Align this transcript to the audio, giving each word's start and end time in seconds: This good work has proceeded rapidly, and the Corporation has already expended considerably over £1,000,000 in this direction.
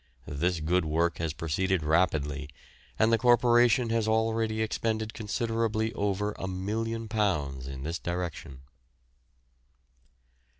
This 0.25 0.61
good 0.61 0.83
work 0.83 1.19
has 1.19 1.31
proceeded 1.31 1.83
rapidly, 1.83 2.49
and 2.97 3.13
the 3.13 3.19
Corporation 3.19 3.91
has 3.91 4.07
already 4.07 4.63
expended 4.63 5.13
considerably 5.13 5.93
over 5.93 6.33
£1,000,000 6.39 7.67
in 7.67 7.83
this 7.83 7.99
direction. 7.99 8.61